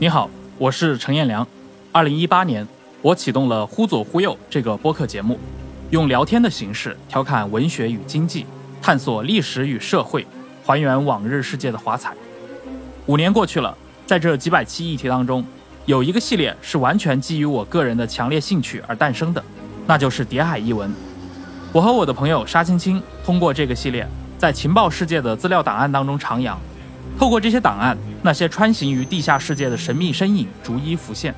[0.00, 1.46] 你好，我是陈彦良。
[1.92, 2.66] 二零一八年，
[3.02, 5.38] 我启动了“忽左忽右”这个播客节目，
[5.90, 8.46] 用聊天的形式调侃文学与经济，
[8.80, 10.26] 探索历史与社会，
[10.64, 12.14] 还原往日世界的华彩。
[13.04, 13.76] 五年过去了，
[14.06, 15.44] 在这几百期议题当中，
[15.84, 19.44] 有一个系列是完全基于我个人的强烈兴趣而诞生的，
[19.86, 20.90] 那就是谍海译文。
[21.74, 24.08] 我和我的朋友沙青青通过这个系列，
[24.38, 26.56] 在情报世界的资料档案当中徜徉，
[27.20, 27.94] 透过这些档案。
[28.22, 31.34] 那些穿行于地下世界的神秘身影逐一浮现。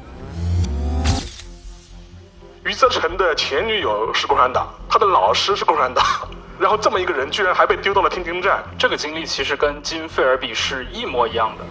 [2.64, 6.04] 余则成的前女友是共产党，他的老师是共产党，
[6.56, 11.64] 然后这么一个人居然还被丢到了天津站，这个经历其实跟金费尔比是一模一样的。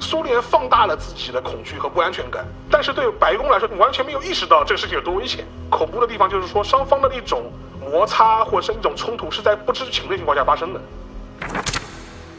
[0.00, 5.44] 苏联放大了自己的恐惧和不安全感，但是对白宫来说，完全没有意识到这个事情有多危险。
[5.70, 10.80] 恐怖的地方就是说，双方的一种摩擦或者是一种冲突是在不知情的情况下发生的。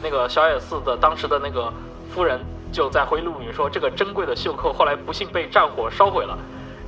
[0.02, 1.72] 那个小野寺的当时的那个
[2.14, 2.40] 夫人
[2.72, 6.38] 就在回忆录里说，这个珍贵的袖扣后来不幸被战火烧毁了。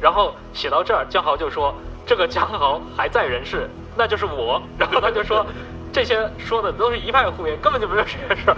[0.00, 5.46] 然后写到这儿，江豪就说：“这个江豪还在人世，那就是我。”然后他就说
[5.92, 8.56] ：“这些说的都是一派胡言，根本就没有这件事儿。”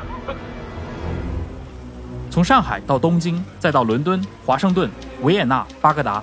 [2.31, 4.91] 从上海到东京，再到伦敦、华盛顿、
[5.23, 6.23] 维也纳、巴格达，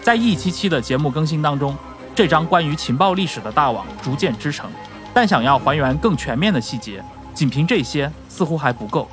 [0.00, 1.76] 在一期期的节目更新当中，
[2.14, 4.70] 这张关于情报历史的大网逐渐织成。
[5.12, 7.02] 但想要还原更全面的细节。
[7.40, 9.08] 仅凭这些似乎还不够，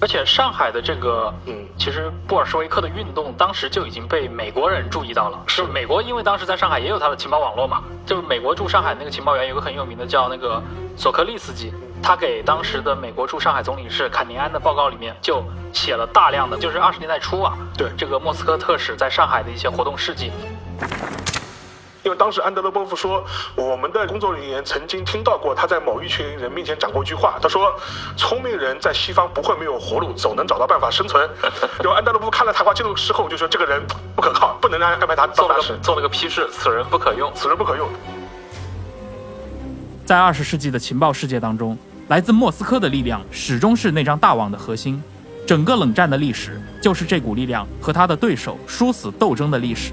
[0.00, 5.38] 而且上海的这个，嗯，其实布尔什维克的运动当时就已经被美国人注意到了。
[5.46, 7.80] 是美国，因为当时在上海也有他的情报网络嘛。
[8.04, 10.60] 就是美国驻上海那个情报员有个很有名的叫那个
[10.96, 20.32] 索克利斯基，他给当时的美国驻上海总领事坎宁安的报告里面就写了大量的，就是二十年代初啊，对这个莫斯科特使在上海的一些活动事迹。
[22.04, 23.24] 因为当时安德罗波夫说，
[23.56, 27.74] 我们的工作人员曾经听到过他在某一群人面前讲过一句话，他说
[28.14, 31.26] ：“聪明人在西方不会没有活路，总能找到办法生存。”
[31.82, 33.82] 然后安德罗波夫看了谈话记录之后就说：“这个人
[34.14, 37.88] 不可靠，不能让安排他做大使， 做了个批示，此人不可用，此人不可用。”
[40.04, 41.78] 在二十世纪的情报世界当中，
[42.08, 45.02] 来自莫斯科的力量始终是那张大网的核心。
[45.46, 49.92] 整个冷战的历史就是这股力量和他的对手殊死斗争的历史。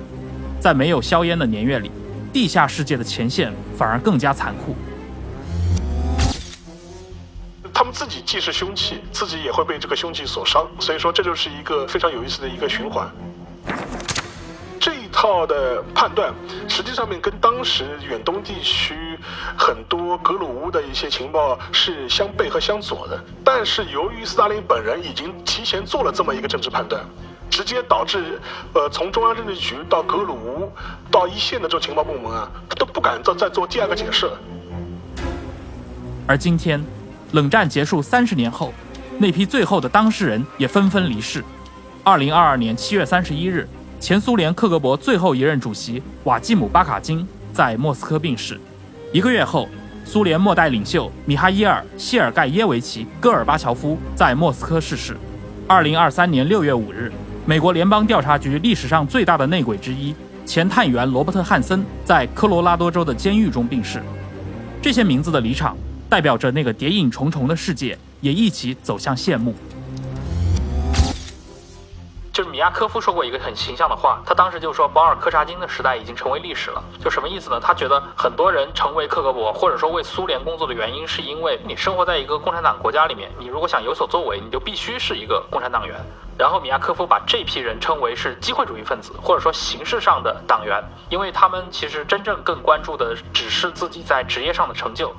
[0.59, 1.89] 在没有硝烟的年月里。
[2.33, 4.75] 地下世界的前线反而更加残酷，
[7.73, 13.09] 他们自己既是凶器，自己也会被这个凶器所伤，所以说这就是一个非常有意思的一个循环。
[14.79, 16.33] 这一套的判断，
[16.67, 18.95] 实际上面跟当时远东地区
[19.57, 27.03] 很多格鲁乌的一些情报是相悖和相左的，但是由于斯大林本人已经提前做了这么一个政治判断。
[27.51, 28.39] 直接导致，
[28.73, 30.71] 呃，从中央政治局到格鲁乌，
[31.11, 34.39] 到一线的这种情报部门啊，他都不敢再再做第二个解释了。
[36.25, 36.81] 而今天，
[37.33, 38.73] 冷战结束三十年后，
[39.19, 41.43] 那批最后的当事人也纷纷离世。
[42.03, 43.67] 二零二二年七月三十一日，
[43.99, 48.59] 前苏联克格勃最后一任主席瓦季姆·巴卡金在莫斯科病逝。
[49.11, 49.67] 一个月后，
[50.05, 55.17] 苏联末代领袖米哈伊尔·谢尔盖耶维奇·戈尔巴乔夫在莫斯科逝世。
[55.67, 57.11] 二零二三年六月五日。
[57.43, 60.13] 美国联邦调查局历史上最大的内鬼之一，
[60.45, 63.99] 前探员罗伯特·汉森在科罗拉多州的监狱中病逝。
[64.79, 65.75] 这些名字的离场，
[66.07, 69.55] 代表着那个谍影重重的世界也一起走向谢幕。
[72.41, 76.83] 就是米亚科夫说过一个很形象的话，他当时就说保尔柯察金的时代已经成为历史了。
[76.99, 77.59] 就什么意思呢？
[77.61, 85.95] 他觉得很多人成为克格勃或者说为苏联工作的原因，是因为你生活在一个共产党国家里面，你如果想有所作为，你就必须是一个共产党员。
[86.35, 95.13] 然后米亚科夫把这批人称为是机会主义分子，或者说形式上的党员，因为他们其实真正更关注的只是自己在职业上的成就。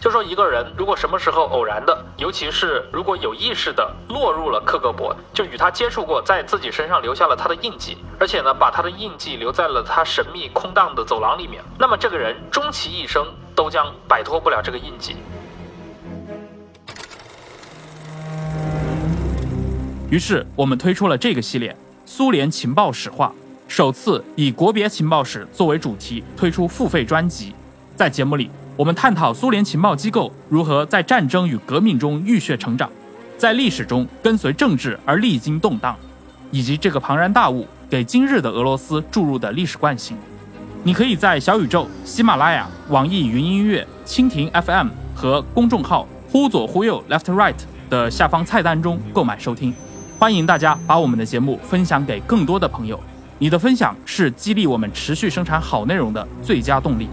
[0.00, 13.26] 就说一个人如果什么时候偶然的，尤其是如果有意识的落入了克格勃，就与他接触过，在自己身上留下了他的印记，而且呢，把他的印记留在了他神秘空荡的走廊里面，那么这个人终其一生
[13.56, 15.16] 都将摆脱不了这个印记。
[20.08, 21.72] 于是我们推出了这个系列
[22.06, 23.26] 《苏联情报史话》，
[23.66, 27.52] 首次以国别情报史作为主题推出付费专辑，
[27.96, 28.48] 在节目里。
[28.78, 32.88] 我们探讨苏联情报机构如何在战争与革命中浴血成长，
[33.36, 35.96] 在历史中跟随政治而历经动荡，
[36.52, 40.16] 以及这个庞然大物给今日的俄罗斯注入的历史惯性。
[40.84, 47.56] 你可以在小宇宙、喜马拉雅、网易云音乐、蜻蜓 FM 和公众号“忽左忽右 Left Right”
[47.90, 49.74] 的下方菜单中购买收听。
[50.20, 53.00] 欢迎大家把我们的节目分享给更多的朋友，
[53.40, 57.08] 你的分享是激励我们持续生产好内容的最佳动力。